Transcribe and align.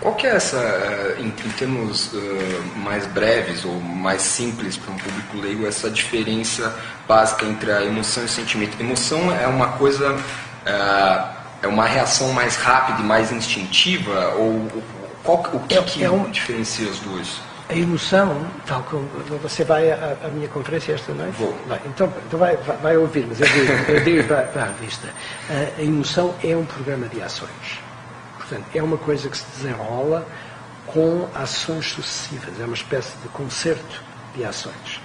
Qual 0.00 0.14
que 0.14 0.26
é 0.26 0.36
essa, 0.36 0.56
eh, 0.56 1.16
em, 1.18 1.26
em 1.26 1.50
termos 1.56 2.12
uh, 2.12 2.18
mais 2.76 3.04
breves 3.06 3.64
ou 3.64 3.80
mais 3.80 4.22
simples 4.22 4.76
para 4.76 4.94
um 4.94 4.96
público 4.96 5.36
leigo, 5.38 5.66
essa 5.66 5.90
diferença 5.90 6.72
básica 7.08 7.44
entre 7.44 7.72
a 7.72 7.84
emoção 7.84 8.22
e 8.22 8.26
o 8.26 8.28
sentimento? 8.28 8.80
Emoção 8.80 9.32
é 9.34 9.46
uma 9.48 9.72
coisa, 9.72 10.12
uh, 10.14 11.36
é 11.60 11.66
uma 11.66 11.84
reação 11.84 12.32
mais 12.32 12.54
rápida 12.54 13.00
e 13.00 13.04
mais 13.04 13.32
instintiva? 13.32 14.34
Ou 14.36 14.68
qual, 15.24 15.44
o 15.52 15.60
que, 15.66 15.76
é, 15.76 15.82
que 15.82 16.04
é 16.04 16.10
um, 16.10 16.30
diferencia 16.30 16.88
os 16.88 17.00
dois? 17.00 17.40
A 17.68 17.74
emoção, 17.74 18.46
tal 18.66 18.82
como 18.84 19.06
você 19.42 19.64
vai 19.64 19.90
à, 19.90 20.16
à 20.24 20.28
minha 20.28 20.48
conferência 20.48 20.92
esta 20.92 21.12
noite? 21.12 21.34
Vou. 21.36 21.58
Vai, 21.66 21.80
então, 21.84 22.10
então 22.24 22.38
vai, 22.38 22.56
vai, 22.58 22.76
vai, 22.76 22.96
ouvir, 22.96 23.26
mas 23.28 23.40
eu 23.40 23.46
digo, 23.48 23.72
eu 23.90 24.04
digo 24.04 24.28
para, 24.28 24.42
para 24.42 24.62
a 24.62 24.68
vista. 24.68 25.08
A, 25.50 25.80
a 25.80 25.82
emoção 25.82 26.34
é 26.44 26.56
um 26.56 26.64
programa 26.64 27.08
de 27.08 27.20
ações. 27.20 27.87
Portanto, 28.48 28.66
é 28.74 28.82
uma 28.82 28.96
coisa 28.96 29.28
que 29.28 29.36
se 29.36 29.44
desenrola 29.56 30.26
com 30.86 31.28
ações 31.34 31.90
sucessivas. 31.92 32.58
É 32.60 32.64
uma 32.64 32.74
espécie 32.74 33.16
de 33.18 33.28
concerto 33.28 34.02
de 34.34 34.44
ações. 34.44 35.00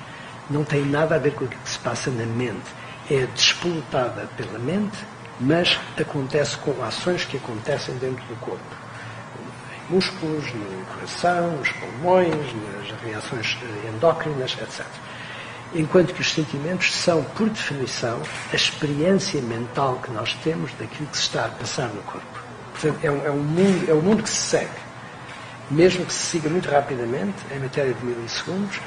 Não 0.49 0.63
tem 0.63 0.85
nada 0.85 1.15
a 1.15 1.19
ver 1.19 1.33
com 1.33 1.45
o 1.45 1.47
que 1.47 1.57
se 1.69 1.79
passa 1.79 2.09
na 2.09 2.25
mente. 2.25 2.71
É 3.09 3.25
despolutada 3.27 4.29
pela 4.37 4.57
mente, 4.59 4.97
mas 5.39 5.77
acontece 5.99 6.57
com 6.57 6.83
ações 6.83 7.25
que 7.25 7.37
acontecem 7.37 7.95
dentro 7.95 8.23
do 8.25 8.35
corpo 8.39 8.83
músculos, 9.89 10.45
no 10.53 10.85
coração, 10.85 11.57
nos 11.57 11.71
pulmões, 11.71 12.53
nas 12.53 13.01
reações 13.01 13.57
endócrinas, 13.87 14.57
etc. 14.59 14.85
Enquanto 15.75 16.13
que 16.13 16.21
os 16.21 16.31
sentimentos 16.31 16.93
são, 16.93 17.23
por 17.23 17.49
definição, 17.49 18.21
a 18.51 18.55
experiência 18.55 19.41
mental 19.41 19.99
que 20.03 20.11
nós 20.11 20.33
temos 20.43 20.71
daquilo 20.73 21.07
que 21.07 21.17
se 21.17 21.23
está 21.23 21.45
a 21.45 21.49
passar 21.49 21.89
no 21.89 22.01
corpo. 22.03 22.52
Portanto, 22.73 22.99
é 23.03 23.11
um, 23.11 23.25
é 23.25 23.31
um 23.31 23.39
mundo, 23.39 23.89
é 23.89 23.93
um 23.93 24.01
mundo 24.01 24.23
que 24.23 24.29
se 24.29 24.49
segue. 24.49 24.83
Mesmo 25.71 26.05
que 26.05 26.13
se 26.13 26.25
siga 26.25 26.49
muito 26.49 26.69
rapidamente, 26.69 27.37
em 27.51 27.59
matéria 27.59 27.93
de 27.93 28.05
milissegundos, 28.05 28.77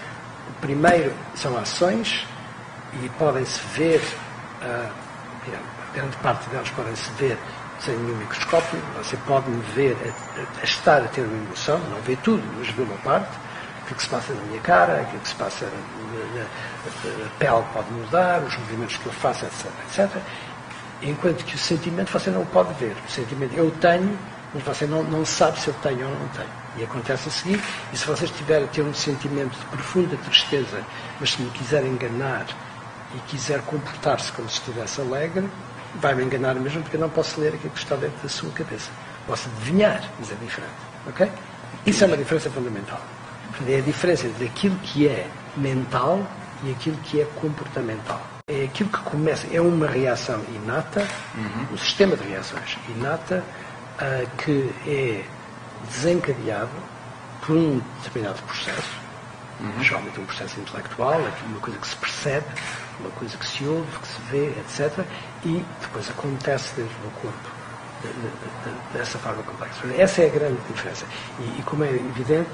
o 0.49 0.61
primeiro 0.61 1.13
são 1.35 1.57
ações 1.57 2.27
e 3.03 3.09
podem-se 3.19 3.61
ver, 3.75 4.01
uh, 4.63 4.91
grande 5.95 6.17
parte 6.19 6.49
delas 6.51 6.71
podem-se 6.71 7.11
ver 7.13 7.39
sem 7.81 7.97
nenhum 7.97 8.17
microscópio, 8.17 8.79
você 8.97 9.17
pode 9.27 9.51
me 9.51 9.63
ver 9.75 9.97
a, 10.05 10.61
a, 10.61 10.65
estar 10.65 11.03
a 11.03 11.09
ter 11.09 11.23
uma 11.23 11.45
emoção, 11.45 11.79
não 11.91 12.01
vê 12.03 12.17
tudo, 12.17 12.43
mas 12.59 12.69
vê 12.71 12.83
uma 12.83 12.97
parte, 12.99 13.31
aquilo 13.83 13.97
que 13.97 14.03
se 14.03 14.09
passa 14.09 14.33
na 14.33 14.43
minha 14.43 14.61
cara, 14.61 15.01
aquilo 15.01 15.21
que 15.21 15.29
se 15.29 15.35
passa 15.35 15.67
na, 15.67 16.41
na 16.41 16.47
a 17.27 17.39
pele 17.39 17.65
pode 17.73 17.91
mudar, 17.93 18.41
os 18.43 18.57
movimentos 18.57 18.97
que 18.97 19.07
eu 19.07 19.13
faço, 19.13 19.45
etc, 19.45 19.67
etc. 19.89 20.23
Enquanto 21.03 21.45
que 21.45 21.55
o 21.55 21.59
sentimento 21.59 22.11
você 22.11 22.31
não 22.31 22.45
pode 22.47 22.73
ver. 22.75 22.97
O 23.07 23.11
sentimento 23.11 23.55
eu 23.55 23.71
tenho, 23.81 24.19
mas 24.55 24.63
você 24.63 24.87
não, 24.87 25.03
não 25.03 25.25
sabe 25.25 25.61
se 25.61 25.69
eu 25.69 25.75
tenho 25.83 26.09
ou 26.09 26.19
não 26.19 26.29
tenho. 26.29 26.49
E 26.79 26.85
acontece 26.85 27.29
a 27.29 27.33
seguir, 27.33 27.63
e 27.93 27.97
se 27.97 28.07
vocês 28.07 28.31
tiverem 28.31 28.67
ter 28.69 28.83
um 28.83 28.95
sentimento 28.95 29.59
de 29.59 29.65
profunda 29.67 30.17
tristeza, 30.17 30.83
mas 31.21 31.33
se 31.33 31.43
me 31.43 31.51
quiser 31.51 31.85
enganar 31.85 32.47
e 33.15 33.19
quiser 33.29 33.61
comportar-se 33.63 34.33
como 34.33 34.49
se 34.49 34.59
estivesse 34.59 35.01
alegre, 35.01 35.49
vai-me 35.97 36.25
enganar 36.25 36.55
mesmo 36.55 36.83
porque 36.83 36.97
eu 36.97 37.01
não 37.01 37.09
posso 37.09 37.41
ler 37.41 37.55
aquilo 37.55 37.71
que 37.71 37.79
está 37.79 37.97
dentro 37.97 38.23
da 38.23 38.29
sua 38.29 38.51
cabeça. 38.51 38.91
Posso 39.27 39.49
adivinhar, 39.49 40.03
mas 40.19 40.31
é 40.31 40.35
diferente. 40.35 40.73
Ok? 41.07 41.31
Isso 41.87 42.05
é 42.05 42.07
uma 42.07 42.17
diferença 42.17 42.51
fundamental. 42.51 43.01
É 43.67 43.79
a 43.79 43.81
diferença 43.81 44.27
entre 44.27 44.47
aquilo 44.47 44.77
que 44.77 45.09
é 45.09 45.27
mental 45.57 46.27
e 46.63 46.73
aquilo 46.73 46.97
que 46.99 47.21
é 47.21 47.25
comportamental. 47.41 48.21
É 48.77 48.85
aquilo 48.85 48.91
que 48.91 49.11
começa, 49.11 49.47
é 49.51 49.59
uma 49.59 49.87
reação 49.87 50.45
inata, 50.55 51.01
uhum. 51.35 51.73
um 51.73 51.79
sistema 51.79 52.15
de 52.15 52.29
reações 52.29 52.77
inata, 52.91 53.43
uh, 53.95 54.37
que 54.37 54.71
é 54.87 55.25
desencadeado 55.91 56.69
por 57.41 57.57
um 57.57 57.81
determinado 58.03 58.43
processo, 58.43 58.99
uhum. 59.61 59.83
geralmente 59.83 60.21
um 60.21 60.27
processo 60.27 60.61
intelectual, 60.61 61.19
uma 61.47 61.61
coisa 61.61 61.79
que 61.79 61.87
se 61.87 61.97
percebe, 61.97 62.47
uma 63.01 63.09
coisa 63.13 63.35
que 63.39 63.47
se 63.47 63.65
ouve, 63.65 63.99
que 63.99 64.09
se 64.09 64.21
vê, 64.31 64.49
etc. 64.61 65.07
E 65.47 65.65
depois 65.81 66.11
acontece 66.11 66.75
dentro 66.77 66.97
do 66.99 67.11
corpo 67.23 67.51
de, 68.03 68.09
de, 68.09 68.29
de, 68.75 68.99
dessa 68.99 69.19
forma 69.19 69.43
complexa. 69.43 69.87
Essa 69.97 70.21
é 70.21 70.27
a 70.27 70.31
grande 70.31 70.61
diferença. 70.69 71.07
E, 71.41 71.61
e 71.61 71.63
como 71.63 71.83
é 71.83 71.89
evidente, 71.89 72.51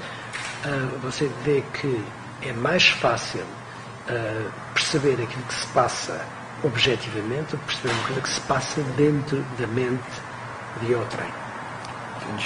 uh, 0.65 0.99
você 0.99 1.29
vê 1.43 1.61
que 1.73 2.01
é 2.43 2.53
mais 2.53 2.87
fácil 2.87 3.43
uh, 4.09 4.51
perceber 4.73 5.21
aquilo 5.21 5.43
que 5.43 5.53
se 5.53 5.67
passa 5.67 6.19
objetivamente 6.63 7.57
perceber 7.57 7.93
coisa 8.07 8.21
que 8.21 8.29
se 8.29 8.41
passa 8.41 8.81
dentro 8.95 9.43
da 9.59 9.67
mente 9.67 10.21
de 10.81 10.95
outrem. 10.95 11.29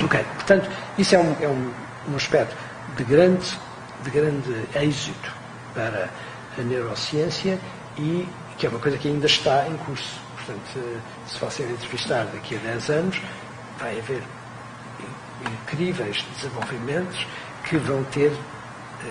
Ok, 0.04 0.24
portanto, 0.36 0.70
isso 0.98 1.16
é 1.16 1.20
um, 1.20 1.36
é 1.40 1.48
um, 1.48 1.74
um 2.10 2.16
aspecto 2.16 2.56
de 2.96 3.04
grande, 3.04 3.58
de 4.04 4.10
grande 4.10 4.66
êxito 4.76 5.32
para 5.74 6.10
a 6.58 6.62
neurociência 6.62 7.60
e 7.98 8.28
que 8.58 8.66
é 8.66 8.70
uma 8.70 8.80
coisa 8.80 8.98
que 8.98 9.08
ainda 9.08 9.28
está 9.28 9.68
em 9.68 9.78
curso. 9.78 10.20
Portanto, 10.36 11.02
se 11.28 11.40
você 11.40 11.64
entrevistar 11.64 12.26
daqui 12.26 12.56
a 12.56 12.60
10 12.60 12.90
anos, 12.90 13.22
vai 13.80 14.00
haver 14.00 14.24
incríveis 15.46 16.26
desenvolvimentos 16.36 17.28
que 17.66 17.78
vão 17.78 18.04
ter, 18.06 18.32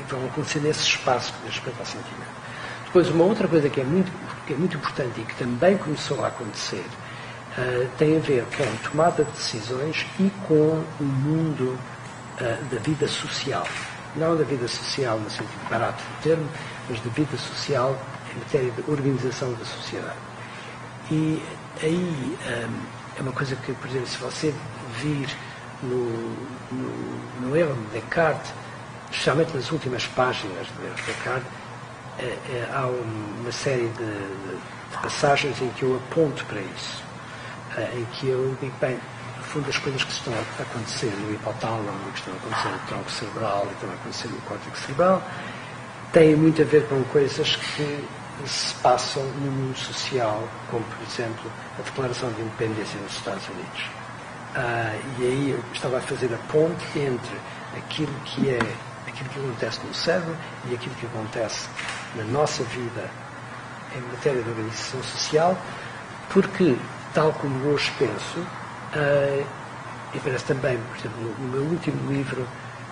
vão 0.09 0.25
acontecer 0.27 0.61
nesse 0.61 0.83
espaço 0.83 1.33
que 1.33 1.47
diz 1.47 1.55
respeito 1.55 1.81
ao 1.81 1.87
sentimento. 1.87 2.37
Depois, 2.87 3.09
uma 3.11 3.25
outra 3.25 3.47
coisa 3.49 3.69
que 3.69 3.81
é 3.81 3.85
muito, 3.85 4.11
que 4.47 4.55
é 4.55 4.57
muito 4.57 4.77
importante 4.77 5.21
e 5.21 5.25
que 5.25 5.35
também 5.35 5.77
começou 5.77 6.25
a 6.25 6.29
acontecer 6.29 6.85
uh, 7.59 7.89
tem 7.99 8.17
a 8.17 8.21
ver 8.21 8.47
com 8.57 8.89
tomada 8.91 9.25
de 9.25 9.31
decisões 9.33 10.07
e 10.19 10.31
com 10.47 10.83
o 11.01 11.05
mundo 11.05 11.79
uh, 12.41 12.65
da 12.75 12.79
vida 12.81 13.07
social. 13.09 13.67
Não 14.15 14.37
da 14.37 14.45
vida 14.45 14.67
social 14.67 15.19
no 15.19 15.29
sentido 15.29 15.69
barato 15.69 16.03
do 16.03 16.23
termo, 16.23 16.49
mas 16.89 17.01
da 17.01 17.11
vida 17.11 17.37
social 17.37 17.99
em 18.35 18.39
matéria 18.39 18.71
de 18.71 18.91
organização 18.91 19.53
da 19.55 19.65
sociedade. 19.65 20.17
E 21.11 21.43
aí 21.83 22.37
um, 22.69 23.19
é 23.19 23.23
uma 23.23 23.33
coisa 23.33 23.57
que, 23.57 23.73
por 23.73 23.89
exemplo, 23.89 24.07
se 24.07 24.19
você 24.19 24.55
vir 25.01 25.29
no, 25.83 26.11
no, 26.73 27.49
no 27.49 27.57
erro 27.57 27.75
de 27.75 28.01
Descartes, 28.01 28.53
especialmente 29.11 29.55
nas 29.55 29.71
últimas 29.71 30.07
páginas 30.09 30.67
do 30.69 30.85
erro 30.85 30.95
de 30.95 31.03
Descartes, 31.03 31.49
é, 32.19 32.25
é, 32.25 32.69
há 32.73 32.87
uma 32.87 33.53
série 33.53 33.89
de, 33.89 34.57
passagens 35.03 35.61
em 35.61 35.69
que 35.71 35.83
eu 35.83 35.97
aponto 35.97 36.45
para 36.47 36.61
isso, 36.61 37.03
é, 37.77 37.91
em 37.95 38.05
que 38.13 38.29
eu 38.29 38.57
digo, 38.61 38.75
bem, 38.81 38.99
no 39.37 39.45
fundo, 39.45 39.69
as 39.69 39.79
coisas 39.79 40.03
que 40.03 40.13
estão 40.13 40.33
a 40.33 40.63
acontecer 40.63 41.13
no 41.19 41.35
hipotálamo, 41.35 42.13
que 42.13 42.19
estão 42.19 42.35
a 42.35 42.37
acontecer 42.37 42.69
no 42.69 42.79
tronco 42.87 43.11
cerebral 43.11 43.67
e 43.69 43.73
estão 43.75 43.91
a 43.91 43.93
acontecer 43.95 44.29
no 44.29 44.41
córtex 44.43 44.79
cerebral, 44.81 45.23
têm 46.13 46.37
muito 46.37 46.63
a 46.63 46.65
ver 46.65 46.87
com 46.89 47.03
coisas 47.05 47.57
que 47.57 48.05
se 48.45 48.75
passam 48.77 49.23
no 49.23 49.51
mundo 49.51 49.77
social, 49.77 50.49
como 50.71 50.85
por 50.85 51.03
exemplo 51.07 51.51
a 51.79 51.83
Declaração 51.83 52.31
de 52.33 52.43
Independência 52.43 52.99
nos 53.01 53.13
Estados 53.13 53.47
Unidos. 53.49 53.83
Ah, 54.55 54.97
e 55.19 55.23
aí 55.23 55.51
eu 55.51 55.63
estava 55.75 55.99
a 55.99 56.01
fazer 56.01 56.33
a 56.33 56.39
ponte 56.51 56.99
entre 56.99 57.37
aquilo 57.77 58.13
que 58.25 58.49
é 58.49 58.59
aquilo 59.17 59.31
que 59.31 59.39
acontece 59.41 59.81
no 59.87 59.95
cérebro 59.95 60.37
e 60.69 60.75
aquilo 60.75 60.95
que 60.97 61.07
acontece 61.07 61.69
na 62.15 62.25
nossa 62.25 62.63
vida 62.65 63.09
em 63.97 64.01
matéria 64.13 64.43
de 64.43 64.51
organização 64.51 65.03
social, 65.03 65.59
porque, 66.31 66.77
tal 67.15 67.33
como 67.33 67.69
hoje 67.69 67.91
penso, 67.99 68.47
ah, 68.93 69.45
e 70.15 70.21
parece 70.21 70.45
também, 70.45 70.79
por 70.79 70.99
exemplo, 70.99 71.35
no 71.39 71.49
meu 71.49 71.63
último 71.63 72.13
livro, 72.13 72.47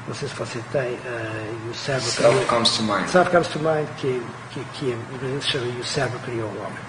não 0.07 0.15
sei 0.15 0.29
se 0.29 0.35
você 0.35 0.61
tem, 0.71 0.95
uh, 0.95 1.71
o 1.71 1.75
cérebro... 1.75 2.11
Self 2.11 2.47
Comes 2.47 2.71
to 2.77 2.83
Mind. 2.83 3.09
Self 3.09 3.31
Comes 3.31 3.49
to 3.49 3.59
Mind, 3.61 3.89
que, 3.97 4.23
que, 4.51 4.65
que 4.75 4.87
em 4.87 5.15
inglês 5.15 5.45
se 5.45 5.53
chama 5.53 5.67
E 5.67 5.81
o 5.81 5.85
Cérebro 5.85 6.19
Criou 6.21 6.49
o 6.49 6.61
Homem. 6.61 6.85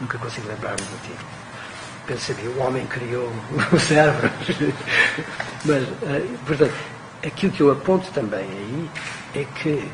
Nunca 0.00 0.18
consigo 0.18 0.46
lembrar-me 0.48 0.76
do 0.76 1.02
título. 1.02 1.28
Penso 2.06 2.34
que 2.34 2.46
o 2.46 2.58
homem 2.58 2.86
criou 2.86 3.32
o 3.72 3.78
cérebro. 3.80 4.30
Mas, 5.64 5.82
uh, 5.82 6.38
portanto, 6.46 6.74
aquilo 7.24 7.52
que 7.52 7.60
eu 7.60 7.72
aponto 7.72 8.10
também 8.12 8.44
aí 8.44 8.90
é 9.34 9.44
que 9.44 9.90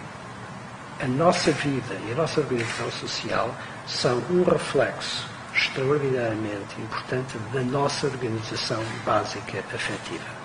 a 1.01 1.07
nossa 1.07 1.51
vida 1.53 1.95
e 2.07 2.13
a 2.13 2.15
nossa 2.15 2.41
organização 2.41 2.91
social 2.93 3.55
são 3.87 4.19
um 4.31 4.45
reflexo 4.45 5.27
extraordinariamente 5.55 6.81
importante 6.81 7.37
da 7.53 7.61
nossa 7.61 8.07
organização 8.07 8.83
básica 9.05 9.59
afetiva. 9.75 10.43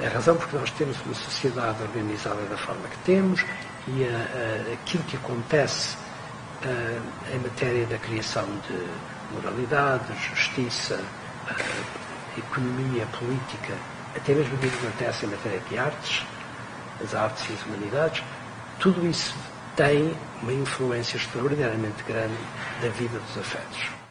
É 0.00 0.06
a 0.06 0.10
razão 0.10 0.36
porque 0.36 0.56
nós 0.56 0.70
temos 0.72 0.96
uma 1.04 1.14
sociedade 1.14 1.82
organizada 1.82 2.42
da 2.42 2.56
forma 2.56 2.88
que 2.88 2.98
temos 2.98 3.44
e 3.88 4.04
a, 4.04 4.70
a, 4.70 4.72
aquilo 4.72 5.04
que 5.04 5.16
acontece 5.16 5.96
a, 6.62 7.34
em 7.34 7.38
matéria 7.38 7.86
da 7.86 7.98
criação 7.98 8.46
de 8.66 9.34
moralidade, 9.34 10.04
justiça, 10.30 11.00
economia, 12.36 13.06
política, 13.18 13.74
até 14.16 14.34
mesmo 14.34 14.54
aquilo 14.54 14.72
que 14.72 14.86
acontece 14.86 15.26
em 15.26 15.28
matéria 15.28 15.60
de 15.68 15.78
artes, 15.78 16.26
as 17.02 17.14
artes 17.14 17.50
e 17.50 17.52
as 17.52 17.66
humanidades, 17.66 18.22
tudo 18.80 19.06
isso 19.06 19.34
tem 19.76 20.16
uma 20.42 20.52
influência 20.52 21.16
extraordinariamente 21.16 22.02
grande 22.04 22.36
da 22.80 22.88
vida 22.88 23.18
dos 23.18 23.38
afetos. 23.38 24.05